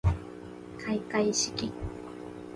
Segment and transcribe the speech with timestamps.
[0.79, 1.71] かいかいしき